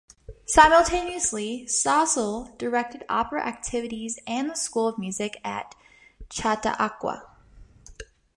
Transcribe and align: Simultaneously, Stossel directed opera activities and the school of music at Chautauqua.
Simultaneously, 0.47 1.63
Stossel 1.67 2.57
directed 2.57 3.05
opera 3.07 3.45
activities 3.45 4.17
and 4.25 4.49
the 4.49 4.55
school 4.55 4.87
of 4.87 4.97
music 4.97 5.39
at 5.43 5.75
Chautauqua. 6.31 7.27